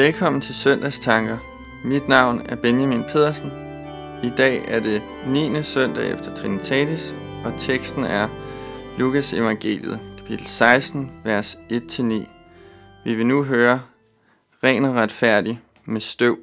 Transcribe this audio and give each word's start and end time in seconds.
Velkommen 0.00 0.40
til 0.40 0.54
Søndagstanker. 0.54 1.38
Mit 1.84 2.08
navn 2.08 2.42
er 2.48 2.56
Benjamin 2.56 3.04
Pedersen. 3.04 3.52
I 4.22 4.30
dag 4.36 4.64
er 4.68 4.80
det 4.80 5.02
9. 5.26 5.62
søndag 5.62 6.12
efter 6.12 6.34
Trinitatis, 6.34 7.14
og 7.44 7.52
teksten 7.58 8.04
er 8.04 8.28
Lukas 8.98 9.32
evangeliet, 9.32 10.00
kapitel 10.18 10.46
16, 10.46 11.10
vers 11.24 11.54
1-9. 11.54 12.02
Vi 13.04 13.14
vil 13.14 13.26
nu 13.26 13.42
høre 13.42 13.80
Ren 14.64 14.84
og 14.84 14.94
retfærdig 14.94 15.60
med 15.84 16.00
støv. 16.00 16.38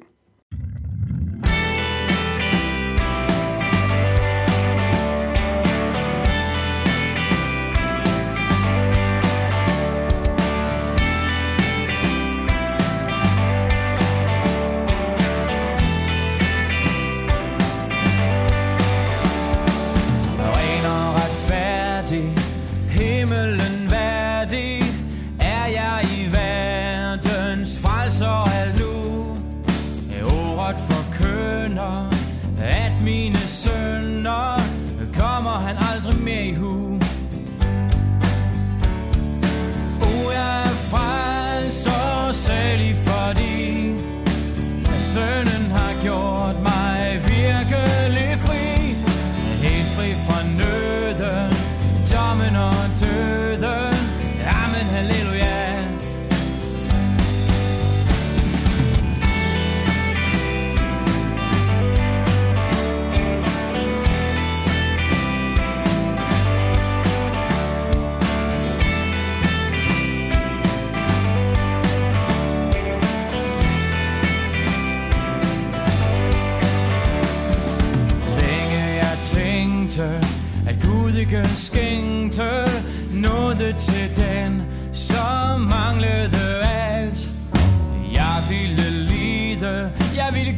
Sønnen 45.12 45.70
har 45.72 45.87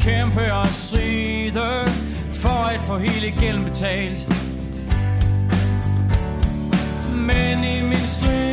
kæmpe 0.01 0.53
og 0.55 0.67
stride, 0.67 1.87
for 2.33 2.69
at 2.75 2.81
få 2.81 2.99
hele 2.99 3.31
gælden 3.41 3.65
betalt. 3.65 4.29
Men 7.15 7.57
i 7.75 7.77
min 7.89 8.07
strid, 8.07 8.50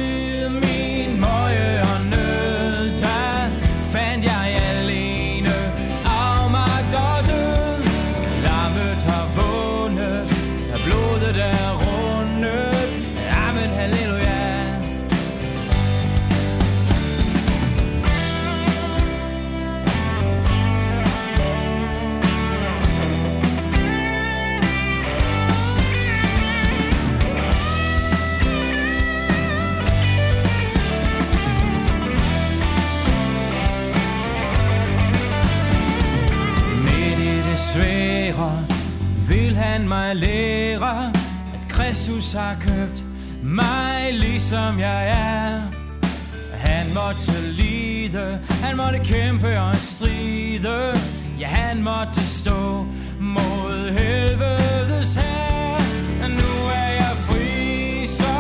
Kristus 42.28 42.42
har 42.42 42.58
købt 42.62 43.06
mig 43.44 44.14
ligesom 44.14 44.80
jeg 44.80 45.10
er. 45.10 45.62
Han 46.58 46.86
måtte 47.00 47.52
lide, 47.52 48.40
han 48.64 48.78
måtte 48.78 49.00
kæmpe 49.00 49.60
og 49.60 49.76
stride, 49.76 50.94
ja 51.40 51.48
han 51.48 51.84
måtte 51.84 52.22
stå 52.22 52.86
mod 53.20 53.92
helvedes 53.92 55.16
her. 55.16 55.78
Nu 56.40 56.52
er 56.84 56.92
jeg 57.02 57.16
fri, 57.28 58.08
så 58.08 58.34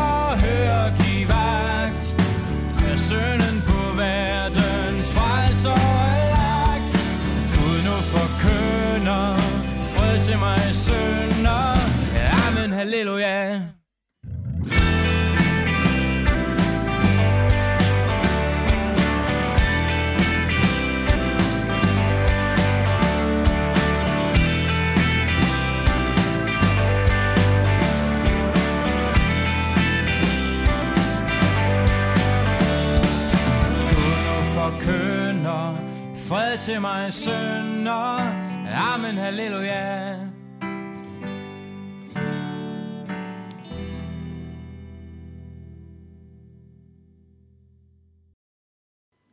hør 0.43 0.81
giv 0.99 1.27
vagt. 1.27 2.05
Er 2.91 2.97
sønnen 2.97 3.57
på 3.67 3.79
verdens 3.97 5.11
frelser 5.17 5.79
er 6.17 6.25
lagt. 6.35 6.91
Gud 7.55 7.77
nu 7.87 7.95
forkønner 8.13 9.35
fred 9.93 10.21
til 10.21 10.37
mig 10.39 10.59
sønder. 10.73 11.77
Amen, 12.47 12.73
halleluja. 12.73 13.76
Til 36.67 36.81
mig 36.81 37.13
sønder. 37.13 38.19
Amen, 38.93 39.17
halleluja. 39.17 40.15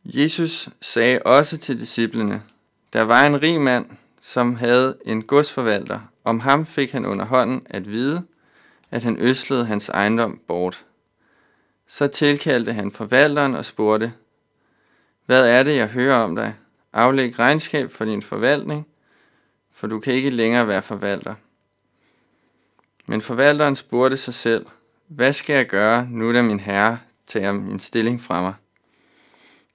Jesus 0.04 0.68
sagde 0.80 1.20
også 1.24 1.58
til 1.58 1.78
disciplene, 1.78 2.42
der 2.92 3.02
var 3.02 3.26
en 3.26 3.42
rig 3.42 3.60
mand, 3.60 3.86
som 4.20 4.54
havde 4.54 4.98
en 5.06 5.22
godsforvalter. 5.22 6.00
Om 6.24 6.40
ham 6.40 6.66
fik 6.66 6.92
han 6.92 7.06
under 7.06 7.24
hånden 7.24 7.66
at 7.70 7.90
vide, 7.90 8.22
at 8.90 9.04
han 9.04 9.16
øslede 9.18 9.66
hans 9.66 9.88
ejendom 9.88 10.40
bort. 10.48 10.84
Så 11.86 12.06
tilkaldte 12.06 12.72
han 12.72 12.92
forvalteren 12.92 13.54
og 13.54 13.64
spurgte, 13.64 14.12
Hvad 15.26 15.48
er 15.48 15.62
det, 15.62 15.76
jeg 15.76 15.88
hører 15.88 16.16
om 16.16 16.36
dig? 16.36 16.54
Aflæg 16.94 17.38
regnskab 17.38 17.90
for 17.90 18.04
din 18.04 18.22
forvaltning, 18.22 18.86
for 19.72 19.86
du 19.86 20.00
kan 20.00 20.12
ikke 20.12 20.30
længere 20.30 20.68
være 20.68 20.82
forvalter. 20.82 21.34
Men 23.06 23.20
forvalteren 23.20 23.76
spurgte 23.76 24.16
sig 24.16 24.34
selv, 24.34 24.66
Hvad 25.08 25.32
skal 25.32 25.56
jeg 25.56 25.66
gøre, 25.66 26.06
nu 26.10 26.34
da 26.34 26.42
min 26.42 26.60
herre 26.60 26.98
tager 27.26 27.52
min 27.52 27.80
stilling 27.80 28.20
fra 28.20 28.42
mig? 28.42 28.54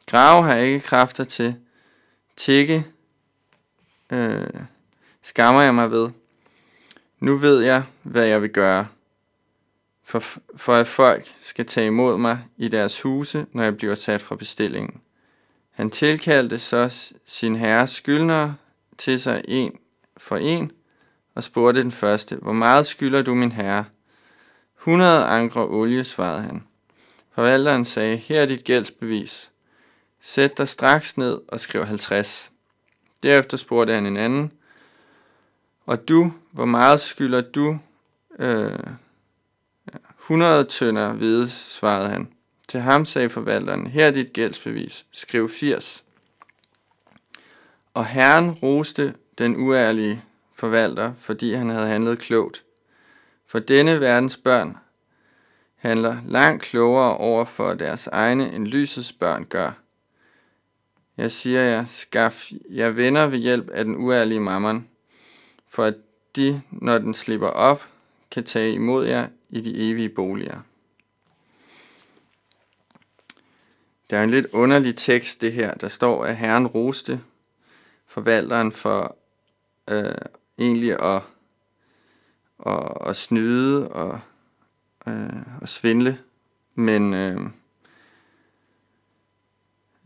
Grave 0.06 0.44
har 0.44 0.56
jeg 0.56 0.66
ikke 0.66 0.80
kræfter 0.80 1.24
til. 1.24 1.56
Tikke 2.36 2.86
øh, 4.12 4.48
skammer 5.22 5.62
jeg 5.62 5.76
mig 5.76 5.92
ved. 5.92 6.10
Nu 7.20 7.36
ved 7.36 7.62
jeg, 7.62 7.84
hvad 8.04 8.26
jeg 8.26 8.42
vil 8.42 8.50
gøre. 8.50 8.88
For, 10.04 10.24
for 10.56 10.74
at 10.74 10.88
folk 10.88 11.36
skal 11.40 11.66
tage 11.66 11.88
imod 11.88 12.18
mig 12.18 12.40
i 12.58 12.68
deres 12.68 13.02
huse, 13.02 13.46
når 13.52 13.64
jeg 13.64 13.78
bliver 13.78 13.96
sat 13.96 14.22
fra 14.22 14.36
bestillingen. 14.36 15.02
Han 15.80 15.90
tilkaldte 15.90 16.60
så 16.60 17.12
sin 17.26 17.56
herres 17.56 17.90
skyldnere 17.90 18.56
til 18.98 19.22
sig 19.22 19.42
en 19.48 19.80
for 20.18 20.38
en, 20.38 20.72
og 21.36 21.44
spurgte 21.44 21.81
den 21.81 21.92
første, 21.92 22.36
hvor 22.36 22.54
meget 22.54 22.86
skylder 22.86 23.22
du 23.22 23.36
min 23.36 23.52
herre? 23.52 23.86
100 24.80 25.26
ankre 25.26 25.68
olie, 25.68 26.04
svarede 26.04 26.42
han. 26.42 26.64
Forvalteren 27.31 27.86
sagde, 27.86 28.18
her 28.18 28.42
er 28.42 28.46
dit 28.46 28.64
gældsbevis. 28.64 29.52
Sæt 30.22 30.58
dig 30.58 30.68
straks 30.68 31.18
ned 31.18 31.42
og 31.48 31.60
skriv 31.60 31.86
50. 31.86 32.52
Derefter 33.24 33.58
spurgte 33.58 33.94
han 33.94 34.06
en 34.06 34.18
anden, 34.18 34.52
og 35.86 36.08
du, 36.08 36.34
hvor 36.52 36.66
meget 36.66 37.00
skylder 37.00 37.42
du? 37.42 37.80
Øh, 38.40 38.80
100 40.20 40.64
tønder 40.64 41.14
hvide, 41.14 41.50
svarede 41.50 42.10
han. 42.10 42.34
Til 42.69 42.80
ham 42.80 43.06
sagde 43.06 43.30
forvalteren, 43.30 43.88
her 43.88 44.07
er 44.07 44.12
dit 44.12 44.33
gældsbevis. 44.33 45.06
Skriv 45.12 45.50
80. 45.50 46.04
Og 47.94 48.06
Herren 48.06 48.51
roste 48.51 49.13
den 49.38 49.57
uærlige 49.57 50.24
forvalter, 50.54 51.13
fordi 51.13 51.54
han 51.54 51.69
havde 51.69 51.88
handlet 51.88 52.19
klogt. 52.19 52.63
For 53.45 53.60
denne 53.60 54.00
verdens 54.00 54.38
børn 54.38 54.77
handler 55.75 56.18
langt 56.25 56.63
klogere 56.63 57.18
over 57.18 57.45
for 57.45 57.74
deres 57.74 58.07
egne, 58.07 58.54
end 58.54 58.68
lysets 58.68 59.13
børn 59.13 59.45
gør. 59.45 59.71
Jeg 61.18 61.31
siger 61.31 61.62
jer, 61.62 61.86
skaf 61.86 62.51
jer 62.69 62.89
venner 62.89 63.27
ved 63.27 63.38
hjælp 63.39 63.69
af 63.69 63.86
den 63.86 63.95
uærlige 63.95 64.39
mammon, 64.39 64.88
for 65.68 65.83
at 65.83 65.95
de, 66.36 66.62
når 66.71 66.98
den 66.98 67.13
slipper 67.13 67.48
op, 67.48 67.88
kan 68.31 68.44
tage 68.44 68.74
imod 68.74 69.06
jer 69.06 69.27
i 69.50 69.62
de 69.62 69.89
evige 69.89 70.10
boliger. 70.10 70.60
Det 74.10 74.18
er 74.18 74.24
en 74.24 74.30
lidt 74.30 74.48
underlig 74.54 74.96
tekst, 74.96 75.42
det 75.42 75.54
her. 75.54 75.74
Der 75.74 75.88
står, 75.88 76.26
at 76.26 76.38
Herren 76.38 76.68
roste 76.68 77.22
forvalteren 78.08 78.72
for 78.72 79.18
øh, 79.90 80.14
egentlig 80.58 81.02
at, 81.02 81.22
at, 82.66 83.10
at 83.10 83.16
snyde 83.16 83.90
og 83.92 84.20
øh, 85.08 85.62
at 85.62 85.70
svindle. 85.70 86.20
Men 86.76 87.14
øh, 87.14 87.42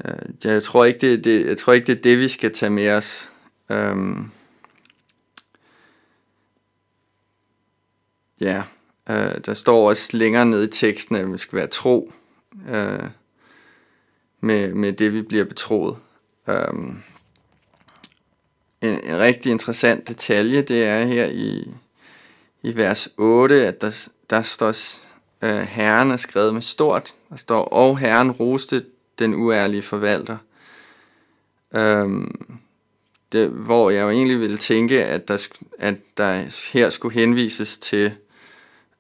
øh 0.06 0.16
jeg, 0.44 0.64
tror 0.64 0.86
ikke, 0.86 1.00
det, 1.00 1.24
det, 1.24 1.48
jeg 1.48 1.58
tror 1.58 1.74
ikke, 1.74 1.88
det 1.88 1.98
er 1.98 2.02
det, 2.02 2.20
vi 2.20 2.28
skal 2.28 2.54
tage 2.54 2.70
med 2.70 2.92
os. 2.92 3.30
Øh, 3.70 4.18
ja, 8.42 8.64
øh, 9.10 9.46
der 9.46 9.54
står 9.54 9.90
også 9.90 10.18
længere 10.18 10.46
nede 10.46 10.66
i 10.66 10.72
teksten, 10.72 11.16
at 11.16 11.34
vi 11.34 11.38
skal 11.38 11.58
være 11.58 11.68
tro 11.68 12.14
øh, 12.70 13.10
med, 14.44 14.74
med 14.74 14.94
det, 14.94 15.14
vi 15.14 15.22
bliver 15.22 15.46
betroet. 15.46 15.98
Um, 16.48 17.04
en, 18.82 19.00
en 19.04 19.20
rigtig 19.20 19.52
interessant 19.52 20.08
detalje, 20.08 20.62
det 20.62 20.84
er 20.84 21.06
her 21.06 21.26
i, 21.26 21.74
i 22.62 22.76
vers 22.76 23.10
8, 23.18 23.68
at 23.68 23.82
der, 23.82 24.08
der 24.30 24.42
står, 24.42 24.74
øh, 25.42 25.62
Herren 25.62 26.12
er 26.12 26.18
skrevet 26.18 26.54
med 26.54 26.62
stort, 26.62 27.14
der 27.30 27.36
står, 27.36 27.64
og 27.64 28.00
Herren 28.00 28.32
roste 28.32 28.86
den 29.20 29.34
uærlige 29.34 29.82
forvalter. 29.82 30.38
Um, 31.72 32.58
det, 33.32 33.50
hvor 33.50 33.90
jeg 33.90 34.04
jo 34.04 34.10
egentlig 34.10 34.40
ville 34.40 34.58
tænke, 34.58 35.06
at 35.06 35.28
der, 35.28 35.48
at 35.80 35.96
der 36.18 36.68
her 36.74 36.90
skulle 36.90 37.20
henvises 37.20 37.78
til 37.78 38.14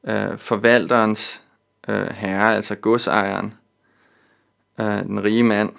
øh, 0.07 0.37
forvalterens 0.37 1.41
øh, 1.89 2.07
herre, 2.07 2.55
altså 2.55 2.75
godsejeren, 2.75 3.53
af 4.83 5.03
den 5.03 5.23
rige 5.23 5.43
mand. 5.43 5.73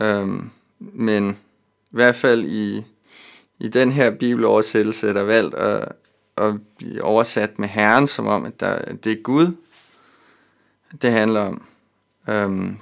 Øhm, 0.00 0.50
men 0.78 1.30
i 1.90 1.96
hvert 1.96 2.14
fald 2.14 2.44
i, 2.44 2.84
i 3.58 3.68
den 3.68 3.92
her 3.92 4.10
bibeloversættelse 4.10 5.08
er 5.08 5.12
der 5.12 5.22
valgt 5.22 5.54
at, 5.54 5.92
at 6.36 6.54
blive 6.76 7.02
oversat 7.02 7.58
med 7.58 7.68
Herren, 7.68 8.06
som 8.06 8.26
om, 8.26 8.44
at, 8.44 8.60
der, 8.60 8.72
at 8.72 9.04
det 9.04 9.12
er 9.12 9.22
Gud, 9.22 9.56
det 11.02 11.12
handler 11.12 11.40
om. 11.40 11.66
Øhm, 12.28 12.76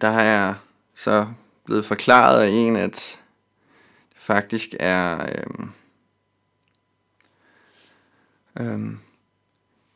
der 0.00 0.10
har 0.10 0.22
jeg 0.22 0.54
så 0.94 1.26
blevet 1.64 1.84
forklaret 1.84 2.42
af 2.42 2.48
en, 2.48 2.76
at 2.76 3.18
det 4.14 4.22
faktisk 4.22 4.74
er... 4.80 5.26
Øhm, 5.38 5.70
øhm, 8.60 8.98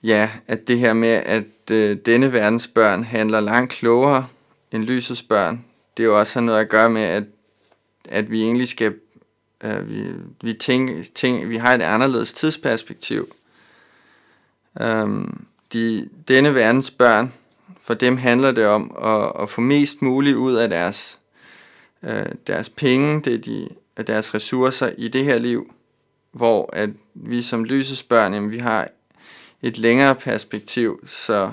ja, 0.06 0.30
at 0.46 0.68
det 0.68 0.78
her 0.78 0.92
med, 0.92 1.08
at 1.08 1.70
øh, 1.70 1.96
denne 2.06 2.32
verdens 2.32 2.68
børn 2.68 3.04
handler 3.04 3.40
langt 3.40 3.72
klogere 3.72 4.26
end 4.72 4.84
lysets 4.84 5.22
børn, 5.22 5.64
det 5.96 6.02
er 6.02 6.06
jo 6.06 6.18
også 6.18 6.40
noget 6.40 6.60
at 6.60 6.68
gøre 6.68 6.90
med, 6.90 7.02
at, 7.02 7.22
at 8.08 8.30
vi 8.30 8.42
egentlig 8.42 8.68
skal 8.68 8.94
øh, 9.64 9.90
vi, 9.90 10.12
vi, 10.42 10.52
tænke, 10.52 11.02
tænke, 11.14 11.48
vi 11.48 11.56
har 11.56 11.74
et 11.74 11.82
anderledes 11.82 12.34
tidsperspektiv. 12.34 13.34
Øhm, 14.80 15.46
de, 15.72 16.08
denne 16.28 16.54
verdens 16.54 16.90
børn, 16.90 17.32
for 17.80 17.94
dem 17.94 18.16
handler 18.16 18.52
det 18.52 18.66
om 18.66 18.96
at, 19.04 19.42
at 19.42 19.50
få 19.50 19.60
mest 19.60 20.02
muligt 20.02 20.36
ud 20.36 20.54
af 20.54 20.68
deres, 20.68 21.18
øh, 22.02 22.26
deres 22.46 22.68
penge, 22.68 23.22
det 23.22 23.44
de, 23.44 23.68
af 23.96 24.04
deres 24.04 24.34
ressourcer 24.34 24.90
i 24.98 25.08
det 25.08 25.24
her 25.24 25.38
liv, 25.38 25.72
hvor 26.32 26.70
at 26.72 26.90
vi 27.14 27.42
som 27.42 27.64
lysets 27.64 28.02
børn, 28.02 28.34
jamen, 28.34 28.50
vi 28.50 28.58
har 28.58 28.88
et 29.66 29.78
længere 29.78 30.14
perspektiv, 30.14 31.06
så 31.06 31.52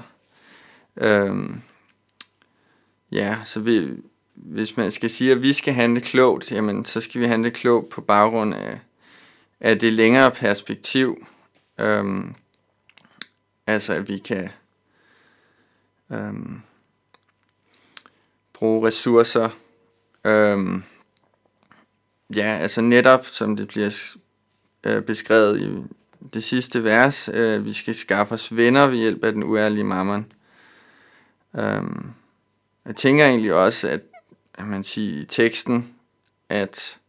øhm, 0.98 1.62
ja, 3.12 3.38
så 3.46 3.60
vi, 3.60 3.90
hvis 4.34 4.78
man 4.78 4.92
skal 4.92 5.10
sige, 5.10 5.32
at 5.32 5.42
vi 5.42 5.54
skal 5.54 5.74
handle 5.74 6.02
klogt, 6.02 6.52
jamen, 6.52 6.86
så 6.86 7.02
skal 7.02 7.22
vi 7.22 7.26
handle 7.26 7.52
klogt 7.52 7.90
på 7.90 8.02
baggrund 8.02 8.54
af, 8.54 8.80
af 9.60 9.80
det 9.80 9.94
længere 9.94 10.32
perspektiv. 10.32 11.28
Øhm, 11.80 12.36
altså, 13.68 13.94
at 13.94 14.10
vi 14.10 14.18
kan 14.18 14.50
øhm, 16.12 16.62
bruge 18.54 18.88
ressourcer. 18.88 19.50
Øhm, 20.26 20.84
ja, 22.36 22.58
altså 22.62 22.82
netop, 22.82 23.26
som 23.26 23.56
det 23.56 23.68
bliver 23.68 24.16
øh, 24.84 25.02
beskrevet 25.02 25.62
i 25.62 25.94
det 26.34 26.44
sidste 26.44 26.84
vers, 26.84 27.30
øh, 27.34 27.66
vi 27.66 27.74
skal 27.74 27.96
skaffe 27.96 28.34
os 28.34 28.56
venner 28.56 28.88
ved 28.88 28.98
hjælp 28.98 29.24
af 29.24 29.32
den 29.32 29.44
uærlige 29.44 29.84
mammon. 29.84 30.32
Øhm, 31.56 32.12
jeg 32.86 32.96
tænker 32.96 33.26
egentlig 33.26 33.54
også, 33.54 33.88
at 33.88 34.02
at 34.54 34.68
man 34.68 34.84
siger 34.84 35.22
i 35.22 35.26
teksten, 35.26 35.94
at 36.50 37.00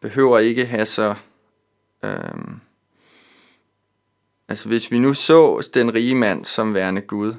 behøver 0.00 0.38
ikke 0.38 0.66
have 0.66 0.86
så... 0.86 1.14
Øhm, 2.04 2.60
altså 4.48 4.68
hvis 4.68 4.90
vi 4.90 4.98
nu 4.98 5.14
så 5.14 5.68
den 5.74 5.94
rige 5.94 6.14
mand 6.14 6.44
som 6.44 6.74
værende 6.74 7.00
Gud, 7.00 7.34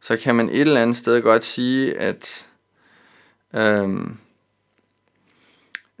så 0.00 0.16
kan 0.16 0.34
man 0.34 0.50
et 0.50 0.60
eller 0.60 0.82
andet 0.82 0.96
sted 0.96 1.22
godt 1.22 1.44
sige, 1.44 1.98
at, 1.98 2.48
øhm, 3.54 4.18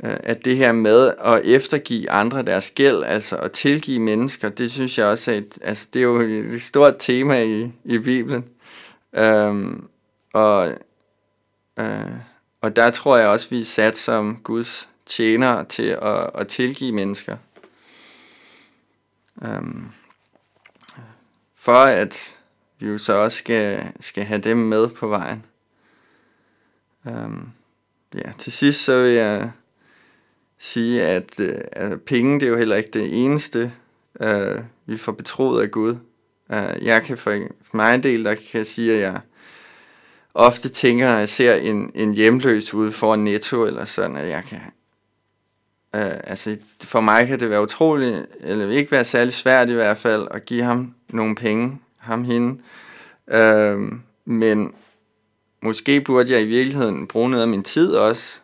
Øh, 0.04 0.16
at 0.22 0.44
det 0.44 0.56
her 0.56 0.72
med 0.72 1.14
at 1.24 1.40
eftergive 1.44 2.10
andre 2.10 2.42
deres 2.42 2.70
gæld, 2.70 3.04
altså 3.04 3.36
at 3.36 3.52
tilgive 3.52 3.98
mennesker, 3.98 4.48
det 4.48 4.72
synes 4.72 4.98
jeg 4.98 5.06
også 5.06 5.32
er 5.32 5.36
et, 5.36 5.58
altså 5.62 5.88
det 5.92 5.98
er 5.98 6.04
jo 6.04 6.20
et 6.20 6.62
stort 6.62 6.94
tema 6.98 7.42
i, 7.42 7.72
i 7.84 7.98
Bibelen. 7.98 8.44
Øhm, 9.14 9.84
og 10.32 10.68
øh, 11.78 12.12
og 12.62 12.76
der 12.76 12.90
tror 12.90 13.16
jeg 13.16 13.28
også, 13.28 13.48
vi 13.50 13.60
er 13.60 13.64
sat 13.64 13.96
som 13.96 14.40
Guds 14.42 14.88
tjenere 15.06 15.64
til 15.64 15.98
at, 16.02 16.30
at 16.34 16.48
tilgive 16.48 16.92
mennesker. 16.92 17.36
Øhm, 19.42 19.86
for 21.56 21.84
at 21.84 22.38
vi 22.78 22.86
jo 22.86 22.98
så 22.98 23.12
også 23.12 23.38
skal, 23.38 23.92
skal 24.00 24.24
have 24.24 24.40
dem 24.40 24.56
med 24.56 24.88
på 24.88 25.08
vejen. 25.08 25.44
Øhm, 27.06 27.48
ja, 28.14 28.32
til 28.38 28.52
sidst 28.52 28.84
så 28.84 29.02
vil 29.02 29.12
jeg 29.12 29.52
sige, 30.62 31.02
at, 31.02 31.40
uh, 31.40 31.46
at 31.72 32.02
penge 32.02 32.40
det 32.40 32.46
er 32.46 32.50
jo 32.50 32.56
heller 32.56 32.76
ikke 32.76 32.90
det 32.90 33.24
eneste, 33.24 33.72
øh, 34.20 34.60
vi 34.86 34.96
får 34.96 35.12
betroet 35.12 35.62
af 35.62 35.70
Gud. 35.70 35.96
Uh, 36.48 36.86
jeg 36.86 37.02
kan 37.02 37.18
for, 37.18 37.30
for 37.62 37.76
mig 37.76 37.94
en 37.94 38.02
del, 38.02 38.24
der 38.24 38.34
kan 38.34 38.58
jeg 38.58 38.66
sige, 38.66 38.94
at 38.94 39.00
jeg 39.00 39.20
ofte 40.34 40.68
tænker, 40.68 41.10
når 41.10 41.18
jeg 41.18 41.28
ser 41.28 41.54
en, 41.54 41.90
en 41.94 42.14
hjemløs 42.14 42.74
ude 42.74 42.92
for 42.92 43.16
netto 43.16 43.64
eller 43.64 43.84
sådan, 43.84 44.16
at 44.16 44.28
jeg 44.28 44.44
kan... 44.48 44.60
Øh, 45.94 46.20
altså, 46.24 46.56
for 46.80 47.00
mig 47.00 47.26
kan 47.26 47.40
det 47.40 47.50
være 47.50 47.62
utroligt, 47.62 48.26
eller 48.40 48.70
ikke 48.70 48.92
være 48.92 49.04
særlig 49.04 49.32
svært 49.32 49.68
i 49.68 49.72
hvert 49.72 49.98
fald, 49.98 50.28
at 50.30 50.44
give 50.44 50.62
ham 50.62 50.94
nogle 51.08 51.34
penge, 51.34 51.78
ham 51.96 52.24
hende. 52.24 52.60
Øh, 53.30 53.78
men 54.24 54.74
måske 55.62 56.00
burde 56.00 56.32
jeg 56.32 56.42
i 56.42 56.46
virkeligheden 56.46 57.06
bruge 57.06 57.30
noget 57.30 57.42
af 57.42 57.48
min 57.48 57.62
tid 57.62 57.94
også, 57.94 58.41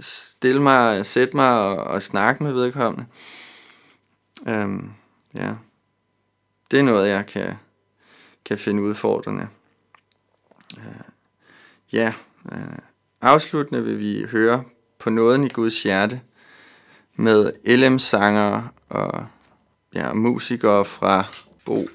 stille 0.00 0.62
mig, 0.62 1.06
sætte 1.06 1.36
mig 1.36 1.60
og, 1.60 1.76
og 1.76 2.02
snakke 2.02 2.42
med 2.42 2.52
vedkommende. 2.52 3.06
Øhm, 4.48 4.90
ja. 5.34 5.54
Det 6.70 6.78
er 6.78 6.82
noget, 6.82 7.08
jeg 7.08 7.26
kan, 7.26 7.54
kan 8.44 8.58
finde 8.58 8.82
udfordrende. 8.82 9.48
Øh. 10.78 10.84
Ja, 11.92 12.12
øh, 12.52 12.78
afsluttende 13.20 13.84
vil 13.84 13.98
vi 13.98 14.26
høre 14.30 14.64
på 14.98 15.10
nåden 15.10 15.44
i 15.44 15.48
Guds 15.48 15.82
hjerte 15.82 16.20
med 17.16 17.52
LM-sangere 17.66 18.68
og 18.88 19.26
ja, 19.94 20.12
musikere 20.12 20.84
fra 20.84 21.26
Bo 21.64 21.86